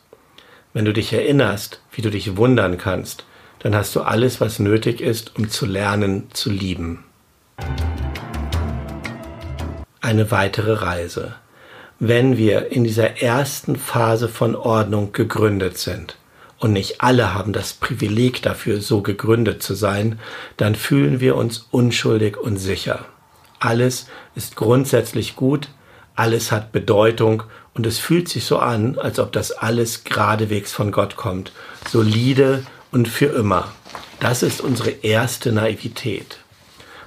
Wenn 0.73 0.83
du 0.83 0.91
dich 0.91 1.13
erinnerst, 1.13 1.79
wie 1.93 2.01
du 2.01 2.11
dich 2.11 2.35
wundern 2.35 2.77
kannst, 2.77 3.23
dann 3.65 3.75
hast 3.75 3.95
du 3.95 4.01
alles, 4.01 4.39
was 4.41 4.59
nötig 4.59 5.01
ist, 5.01 5.35
um 5.37 5.49
zu 5.49 5.65
lernen, 5.65 6.27
zu 6.33 6.51
lieben. 6.51 7.03
Eine 10.01 10.29
weitere 10.29 10.73
Reise. 10.73 11.33
Wenn 11.97 12.37
wir 12.37 12.71
in 12.71 12.83
dieser 12.83 13.23
ersten 13.23 13.75
Phase 13.75 14.29
von 14.29 14.55
Ordnung 14.55 15.13
gegründet 15.13 15.79
sind, 15.79 16.15
und 16.59 16.73
nicht 16.73 17.01
alle 17.01 17.33
haben 17.33 17.53
das 17.53 17.73
Privileg 17.73 18.43
dafür, 18.43 18.81
so 18.81 19.01
gegründet 19.01 19.63
zu 19.63 19.73
sein, 19.73 20.19
dann 20.57 20.75
fühlen 20.75 21.19
wir 21.19 21.35
uns 21.35 21.67
unschuldig 21.71 22.37
und 22.37 22.57
sicher. 22.57 23.05
Alles 23.59 24.05
ist 24.35 24.55
grundsätzlich 24.55 25.35
gut, 25.35 25.69
alles 26.15 26.51
hat 26.51 26.71
Bedeutung 26.71 27.41
und 27.73 27.87
es 27.87 27.97
fühlt 27.97 28.29
sich 28.29 28.45
so 28.45 28.59
an, 28.59 28.99
als 28.99 29.17
ob 29.17 29.31
das 29.31 29.51
alles 29.51 30.03
geradewegs 30.03 30.71
von 30.71 30.91
Gott 30.91 31.15
kommt, 31.15 31.51
solide 31.89 32.63
und 32.95 33.09
für 33.09 33.25
immer. 33.25 33.73
Das 34.21 34.41
ist 34.41 34.61
unsere 34.61 34.89
erste 34.89 35.51
Naivität. 35.51 36.37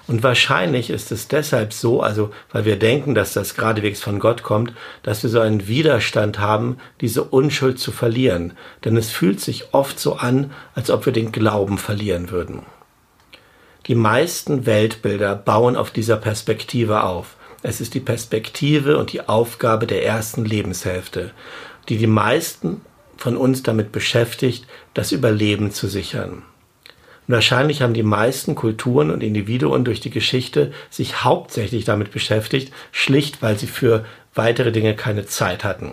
Und 0.07 0.23
wahrscheinlich 0.23 0.90
ist 0.90 1.11
es 1.12 1.28
deshalb 1.28 1.73
so, 1.73 2.02
also 2.02 2.30
weil 2.52 2.66
wir 2.66 2.78
denken, 2.78 3.14
dass 3.14 3.33
das 3.33 3.54
geradewegs 3.54 4.02
von 4.02 4.18
Gott 4.18 4.42
kommt, 4.42 4.75
dass 5.02 5.23
wir 5.23 5.30
so 5.30 5.40
einen 5.40 5.66
Widerstand 5.66 6.40
haben, 6.40 6.76
diese 7.00 7.25
Unschuld 7.25 7.78
zu 7.78 7.90
verlieren. 7.90 8.52
Denn 8.85 8.99
es 8.99 9.09
fühlt 9.09 9.40
sich 9.40 9.73
oft 9.73 9.99
so 9.99 10.16
an, 10.16 10.52
als 10.75 10.90
ob 10.90 11.07
wir 11.07 11.14
den 11.14 11.33
Glauben 11.33 11.78
verlieren 11.78 12.30
würden. 12.30 12.66
Die 13.87 13.95
meisten 13.95 14.66
Weltbilder 14.66 15.37
bauen 15.37 15.75
auf 15.75 15.90
dieser 15.90 16.18
Perspektive 16.18 17.02
auf. 17.02 17.37
Es 17.62 17.80
ist 17.80 17.95
die 17.95 18.00
Perspektive 18.00 18.99
und 18.99 19.14
die 19.14 19.26
Aufgabe 19.26 19.87
der 19.87 20.04
ersten 20.04 20.45
Lebenshälfte, 20.45 21.30
die 21.88 21.97
die 21.97 22.07
meisten 22.07 22.83
von 23.18 23.37
uns 23.37 23.62
damit 23.62 23.92
beschäftigt, 23.92 24.66
das 24.94 25.12
Überleben 25.12 25.72
zu 25.72 25.88
sichern. 25.88 26.44
Und 27.26 27.34
wahrscheinlich 27.34 27.82
haben 27.82 27.92
die 27.92 28.02
meisten 28.02 28.54
Kulturen 28.54 29.10
und 29.10 29.22
Individuen 29.22 29.84
durch 29.84 30.00
die 30.00 30.10
Geschichte 30.10 30.72
sich 30.88 31.25
hauptsächlich 31.25 31.84
damit 31.84 32.10
beschäftigt, 32.10 32.72
schlicht 32.90 33.42
weil 33.42 33.58
sie 33.58 33.66
für 33.66 34.06
weitere 34.34 34.72
Dinge 34.72 34.96
keine 34.96 35.26
Zeit 35.26 35.62
hatten. 35.64 35.92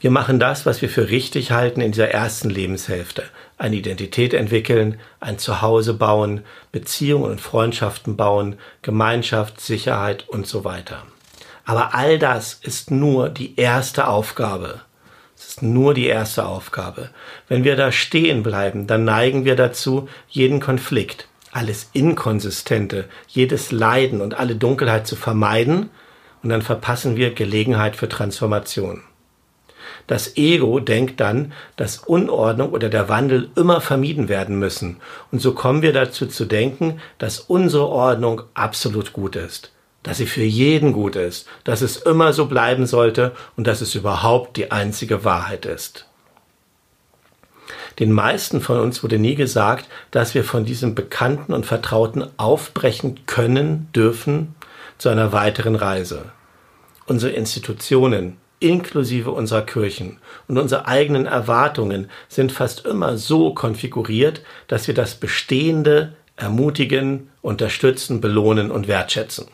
Wir 0.00 0.10
machen 0.10 0.40
das, 0.40 0.64
was 0.64 0.80
wir 0.80 0.88
für 0.88 1.10
richtig 1.10 1.50
halten 1.50 1.80
in 1.80 1.92
dieser 1.92 2.10
ersten 2.10 2.50
Lebenshälfte. 2.50 3.24
Eine 3.56 3.76
Identität 3.76 4.32
entwickeln, 4.32 4.98
ein 5.20 5.38
Zuhause 5.38 5.94
bauen, 5.94 6.42
Beziehungen 6.72 7.30
und 7.30 7.40
Freundschaften 7.40 8.16
bauen, 8.16 8.56
Gemeinschaft, 8.82 9.60
Sicherheit 9.60 10.28
und 10.28 10.46
so 10.46 10.64
weiter. 10.64 11.02
Aber 11.64 11.94
all 11.94 12.18
das 12.18 12.54
ist 12.54 12.90
nur 12.90 13.28
die 13.28 13.58
erste 13.58 14.08
Aufgabe. 14.08 14.80
Es 15.38 15.50
ist 15.50 15.62
nur 15.62 15.94
die 15.94 16.06
erste 16.06 16.46
Aufgabe. 16.46 17.10
Wenn 17.46 17.62
wir 17.62 17.76
da 17.76 17.92
stehen 17.92 18.42
bleiben, 18.42 18.88
dann 18.88 19.04
neigen 19.04 19.44
wir 19.44 19.54
dazu, 19.54 20.08
jeden 20.28 20.58
Konflikt, 20.58 21.28
alles 21.52 21.90
Inkonsistente, 21.92 23.04
jedes 23.28 23.70
Leiden 23.70 24.20
und 24.20 24.34
alle 24.34 24.56
Dunkelheit 24.56 25.06
zu 25.06 25.14
vermeiden 25.14 25.90
und 26.42 26.48
dann 26.48 26.62
verpassen 26.62 27.14
wir 27.14 27.34
Gelegenheit 27.34 27.94
für 27.94 28.08
Transformation. 28.08 29.02
Das 30.08 30.36
Ego 30.36 30.80
denkt 30.80 31.20
dann, 31.20 31.52
dass 31.76 31.98
Unordnung 31.98 32.70
oder 32.70 32.88
der 32.88 33.08
Wandel 33.08 33.50
immer 33.54 33.80
vermieden 33.80 34.28
werden 34.28 34.58
müssen. 34.58 34.96
Und 35.30 35.40
so 35.40 35.52
kommen 35.52 35.82
wir 35.82 35.92
dazu 35.92 36.26
zu 36.26 36.46
denken, 36.46 37.00
dass 37.18 37.38
unsere 37.38 37.86
Ordnung 37.86 38.42
absolut 38.54 39.12
gut 39.12 39.36
ist, 39.36 39.70
dass 40.08 40.16
sie 40.16 40.26
für 40.26 40.42
jeden 40.42 40.94
gut 40.94 41.16
ist, 41.16 41.46
dass 41.64 41.82
es 41.82 41.98
immer 41.98 42.32
so 42.32 42.46
bleiben 42.46 42.86
sollte 42.86 43.32
und 43.58 43.66
dass 43.66 43.82
es 43.82 43.94
überhaupt 43.94 44.56
die 44.56 44.70
einzige 44.70 45.22
Wahrheit 45.22 45.66
ist. 45.66 46.06
Den 47.98 48.12
meisten 48.12 48.62
von 48.62 48.80
uns 48.80 49.02
wurde 49.02 49.18
nie 49.18 49.34
gesagt, 49.34 49.86
dass 50.10 50.34
wir 50.34 50.44
von 50.44 50.64
diesem 50.64 50.94
Bekannten 50.94 51.52
und 51.52 51.66
Vertrauten 51.66 52.24
aufbrechen 52.38 53.26
können, 53.26 53.90
dürfen 53.94 54.54
zu 54.96 55.10
einer 55.10 55.32
weiteren 55.32 55.74
Reise. 55.74 56.32
Unsere 57.04 57.32
Institutionen, 57.32 58.38
inklusive 58.60 59.30
unserer 59.30 59.60
Kirchen 59.60 60.20
und 60.46 60.56
unsere 60.56 60.86
eigenen 60.86 61.26
Erwartungen 61.26 62.08
sind 62.30 62.50
fast 62.50 62.86
immer 62.86 63.18
so 63.18 63.52
konfiguriert, 63.52 64.40
dass 64.68 64.86
wir 64.88 64.94
das 64.94 65.16
Bestehende 65.16 66.14
ermutigen, 66.36 67.28
unterstützen, 67.42 68.22
belohnen 68.22 68.70
und 68.70 68.88
wertschätzen. 68.88 69.48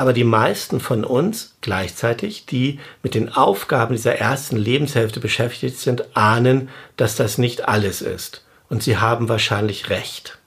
Aber 0.00 0.14
die 0.14 0.24
meisten 0.24 0.80
von 0.80 1.04
uns 1.04 1.56
gleichzeitig, 1.60 2.46
die 2.46 2.80
mit 3.02 3.14
den 3.14 3.28
Aufgaben 3.28 3.94
dieser 3.94 4.16
ersten 4.16 4.56
Lebenshälfte 4.56 5.20
beschäftigt 5.20 5.76
sind, 5.76 6.16
ahnen, 6.16 6.70
dass 6.96 7.16
das 7.16 7.36
nicht 7.36 7.68
alles 7.68 8.00
ist. 8.00 8.42
Und 8.70 8.82
sie 8.82 8.96
haben 8.96 9.28
wahrscheinlich 9.28 9.90
recht. 9.90 10.38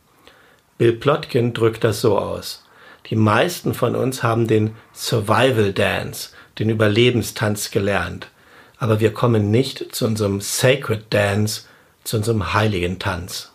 Bill 0.79 0.93
Plotkin 0.93 1.53
drückt 1.53 1.83
das 1.83 2.01
so 2.01 2.17
aus. 2.17 2.65
Die 3.11 3.15
meisten 3.15 3.75
von 3.75 3.95
uns 3.95 4.23
haben 4.23 4.47
den 4.47 4.75
Survival 4.91 5.71
Dance, 5.71 6.31
den 6.57 6.71
Überlebenstanz 6.71 7.69
gelernt. 7.69 8.31
Aber 8.79 9.01
wir 9.01 9.13
kommen 9.13 9.51
nicht 9.51 9.93
zu 9.93 10.07
unserem 10.07 10.41
Sacred 10.41 11.13
Dance, 11.13 11.65
zu 12.03 12.17
unserem 12.17 12.55
heiligen 12.55 12.97
Tanz. 12.97 13.51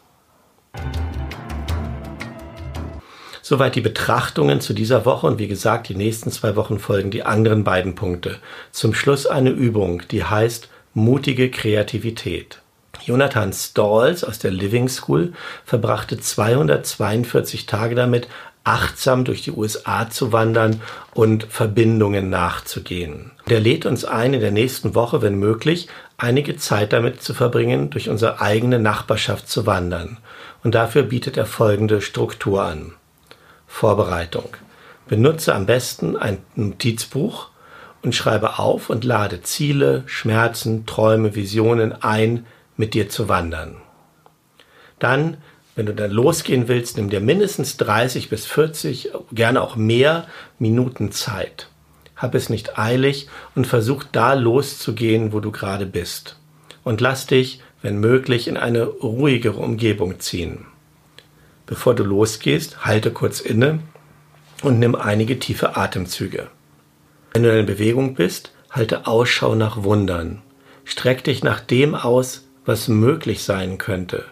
Soweit 3.49 3.76
die 3.76 3.81
Betrachtungen 3.81 4.61
zu 4.61 4.75
dieser 4.75 5.07
Woche 5.07 5.26
und 5.26 5.38
wie 5.38 5.49
gesagt, 5.49 5.88
die 5.88 5.95
nächsten 5.95 6.31
zwei 6.31 6.55
Wochen 6.55 6.78
folgen 6.78 7.11
die 7.11 7.23
anderen 7.23 7.64
beiden 7.64 7.95
Punkte. 7.95 8.37
Zum 8.73 8.93
Schluss 8.93 9.26
eine 9.26 9.49
Übung, 9.49 10.02
die 10.11 10.23
heißt 10.23 10.69
mutige 10.93 11.50
Kreativität. 11.50 12.61
Jonathan 13.02 13.55
Stalls 13.55 14.23
aus 14.23 14.38
der 14.38 14.50
Living 14.50 14.90
School 14.90 15.33
verbrachte 15.64 16.21
242 16.21 17.64
Tage 17.64 17.95
damit, 17.95 18.28
achtsam 18.64 19.25
durch 19.25 19.40
die 19.40 19.52
USA 19.52 20.11
zu 20.11 20.31
wandern 20.31 20.83
und 21.14 21.45
Verbindungen 21.45 22.28
nachzugehen. 22.28 23.31
Der 23.49 23.61
lädt 23.61 23.87
uns 23.87 24.05
ein, 24.05 24.35
in 24.35 24.40
der 24.40 24.50
nächsten 24.50 24.95
Woche, 24.95 25.23
wenn 25.23 25.38
möglich, 25.38 25.88
einige 26.19 26.59
Zeit 26.59 26.93
damit 26.93 27.23
zu 27.23 27.33
verbringen, 27.33 27.88
durch 27.88 28.11
unsere 28.11 28.43
eigene 28.43 28.78
Nachbarschaft 28.78 29.49
zu 29.49 29.64
wandern. 29.64 30.19
Und 30.62 30.75
dafür 30.75 31.05
bietet 31.05 31.38
er 31.38 31.47
folgende 31.47 32.02
Struktur 32.02 32.62
an. 32.62 32.93
Vorbereitung. 33.69 34.57
Benutze 35.07 35.55
am 35.55 35.67
besten 35.67 36.17
ein 36.17 36.39
Notizbuch 36.57 37.51
und 38.03 38.15
schreibe 38.15 38.59
auf 38.59 38.91
und 38.91 39.05
lade 39.05 39.43
Ziele, 39.43 40.03
Schmerzen, 40.07 40.87
Träume, 40.87 41.37
Visionen 41.37 41.93
ein, 42.03 42.47
mit 42.77 42.95
dir 42.95 43.09
zu 43.09 43.29
wandern. 43.29 43.77
Dann 44.99 45.37
wenn 45.79 45.87
du 45.87 45.95
dann 45.95 46.11
losgehen 46.11 46.66
willst, 46.66 46.97
nimm 46.97 47.09
dir 47.09 47.21
mindestens 47.21 47.77
30 47.77 48.31
bis 48.31 48.47
40, 48.47 49.12
gerne 49.31 49.62
auch 49.62 49.77
mehr 49.77 50.27
Minuten 50.59 51.12
Zeit. 51.12 51.69
Hab 52.16 52.35
es 52.35 52.51
nicht 52.51 52.81
eilig 52.81 53.29
und 53.55 53.64
versuch 53.64 54.03
da 54.11 54.33
loszugehen, 54.33 55.33
wo 55.33 55.38
du 55.38 55.53
gerade 55.53 55.87
bist. 55.87 56.35
Und 56.83 57.01
lass 57.01 57.29
dich, 57.29 57.62
wenn 57.81 58.01
möglich, 58.01 58.49
in 58.49 58.57
eine 58.57 58.87
ruhigere 58.87 59.61
Umgebung 59.61 60.19
ziehen. 60.19 60.66
Bevor 61.68 61.94
du 61.94 62.02
losgehst, 62.02 62.87
halte 62.87 63.11
kurz 63.11 63.40
inne 63.40 63.81
und 64.62 64.78
nimm 64.78 64.94
einige 64.94 65.38
tiefe 65.38 65.76
Atemzüge. 65.76 66.48
Wenn 67.35 67.42
du 67.42 67.59
in 67.59 67.66
Bewegung 67.66 68.14
bist, 68.14 68.52
halte 68.70 69.07
Ausschau 69.07 69.54
nach 69.54 69.83
Wundern. 69.85 70.40
Streck 70.85 71.24
dich 71.24 71.44
nach 71.44 71.61
dem 71.61 71.94
aus, 71.94 72.48
was 72.64 72.88
möglich 72.88 73.42
sein 73.42 73.76
könnte. 73.76 74.24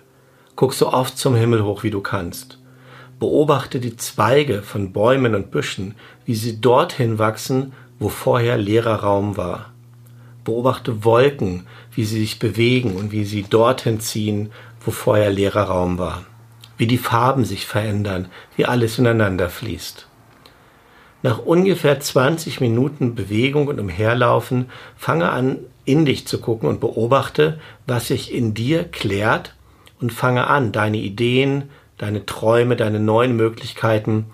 Guck 0.56 0.72
so 0.72 0.90
oft 0.90 1.18
zum 1.18 1.34
Himmel 1.34 1.62
hoch, 1.62 1.82
wie 1.82 1.90
du 1.90 2.00
kannst. 2.00 2.58
Beobachte 3.20 3.80
die 3.80 3.98
Zweige 3.98 4.62
von 4.62 4.94
Bäumen 4.94 5.34
und 5.34 5.50
Büschen, 5.50 5.94
wie 6.24 6.34
sie 6.34 6.58
dorthin 6.58 7.18
wachsen, 7.18 7.74
wo 7.98 8.08
vorher 8.08 8.56
leerer 8.56 9.00
Raum 9.00 9.36
war. 9.36 9.74
Beobachte 10.42 11.04
Wolken, 11.04 11.66
wie 11.94 12.06
sie 12.06 12.20
sich 12.20 12.38
bewegen 12.38 12.96
und 12.96 13.12
wie 13.12 13.26
sie 13.26 13.42
dorthin 13.42 14.00
ziehen, 14.00 14.52
wo 14.80 14.90
vorher 14.90 15.28
leerer 15.30 15.64
Raum 15.64 15.98
war. 15.98 16.24
Wie 16.76 16.86
die 16.86 16.98
Farben 16.98 17.44
sich 17.44 17.66
verändern, 17.66 18.28
wie 18.56 18.66
alles 18.66 18.98
ineinander 18.98 19.48
fließt. 19.48 20.06
Nach 21.22 21.38
ungefähr 21.38 21.98
20 21.98 22.60
Minuten 22.60 23.14
Bewegung 23.14 23.68
und 23.68 23.80
Umherlaufen 23.80 24.66
fange 24.96 25.30
an, 25.30 25.58
in 25.84 26.04
dich 26.04 26.26
zu 26.26 26.40
gucken 26.40 26.68
und 26.68 26.80
beobachte, 26.80 27.58
was 27.86 28.08
sich 28.08 28.34
in 28.34 28.54
dir 28.54 28.84
klärt 28.84 29.54
und 30.00 30.12
fange 30.12 30.46
an, 30.46 30.72
deine 30.72 30.98
Ideen, 30.98 31.70
deine 31.98 32.26
Träume, 32.26 32.76
deine 32.76 33.00
neuen 33.00 33.36
Möglichkeiten 33.36 34.26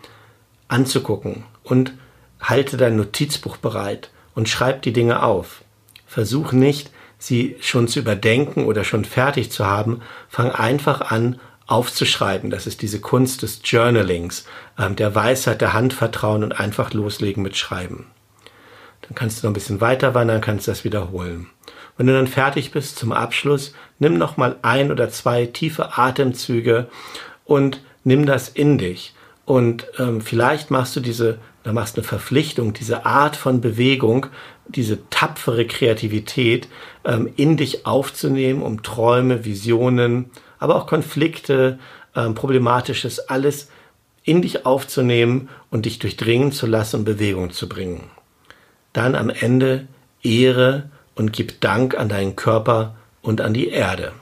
anzugucken 0.69 1.45
und 1.63 1.95
halte 2.41 2.77
dein 2.77 2.97
Notizbuch 2.97 3.57
bereit 3.59 4.11
und 4.35 4.49
schreib 4.49 4.83
die 4.83 4.93
Dinge 4.93 5.23
auf. 5.23 5.63
Versuch 6.07 6.53
nicht, 6.53 6.91
sie 7.19 7.57
schon 7.61 7.87
zu 7.89 8.01
überdenken 8.01 8.67
oder 8.67 8.85
schon 8.85 9.05
fertig 9.05 9.51
zu 9.51 9.67
haben. 9.67 10.01
Fang 10.29 10.51
einfach 10.51 11.13
an, 11.13 11.39
aufzuschreiben. 11.67 12.51
Das 12.51 12.67
ist 12.67 12.83
diese 12.83 13.01
Kunst 13.01 13.43
des 13.43 13.61
Journalings, 13.65 14.47
ähm, 14.79 14.97
der 14.97 15.15
Weisheit 15.15 15.61
der 15.61 15.73
Hand 15.73 15.93
vertrauen 15.93 16.45
und 16.45 16.53
einfach 16.53 16.93
loslegen 16.93 17.43
mit 17.43 17.57
Schreiben. 17.57 18.07
Dann 19.03 19.15
kannst 19.15 19.43
du 19.43 19.47
noch 19.47 19.51
ein 19.51 19.55
bisschen 19.55 19.81
weiter 19.81 20.15
wandern, 20.15 20.41
kannst 20.41 20.69
das 20.69 20.85
wiederholen. 20.85 21.49
Wenn 21.97 22.07
du 22.07 22.15
dann 22.15 22.27
fertig 22.27 22.71
bist 22.71 22.99
zum 22.99 23.13
Abschluss, 23.13 23.75
nimm 23.99 24.17
noch 24.17 24.37
mal 24.37 24.57
ein 24.63 24.91
oder 24.91 25.11
zwei 25.11 25.47
tiefe 25.47 25.99
Atemzüge 25.99 26.89
und 27.45 27.81
nimm 28.05 28.27
das 28.27 28.49
in 28.49 28.79
dich. 28.79 29.15
Und 29.45 29.87
ähm, 29.99 30.21
vielleicht 30.21 30.71
machst 30.71 30.97
du 30.97 31.01
diese, 31.01 31.39
da 31.65 31.73
machst 31.73 31.97
eine 31.97 32.05
Verpflichtung, 32.05 32.73
diese 32.73 33.05
Art 33.05 33.37
von 33.37 33.61
Bewegung, 33.61 34.27
diese 34.69 35.09
tapfere 35.11 35.67
Kreativität 35.67 36.69
ähm, 37.05 37.31
in 37.37 37.57
dich 37.57 37.85
aufzunehmen, 37.85 38.63
um 38.63 38.83
Träume, 38.83 39.45
Visionen, 39.45 40.31
aber 40.63 40.77
auch 40.77 40.87
Konflikte, 40.87 41.79
ähm, 42.15 42.35
Problematisches, 42.35 43.29
alles 43.29 43.69
in 44.25 44.43
dich 44.43 44.65
aufzunehmen 44.65 45.49
und 45.71 45.87
dich 45.87 45.99
durchdringen 45.99 46.53
zu 46.53 46.67
lassen 46.67 47.01
und 47.01 47.05
Bewegung 47.05 47.51
zu 47.51 47.69
bringen. 47.69 48.11
Dann 48.93 49.17
am 49.17 49.29
Ende 49.29 49.89
Ehre 50.23 50.91
und 51.17 51.33
gib 51.33 51.61
Dank 51.61 51.99
an 51.99 52.09
deinen 52.09 52.37
Körper 52.37 52.95
und 53.23 53.41
an 53.41 53.55
die 53.55 53.69
Erde. 53.69 54.13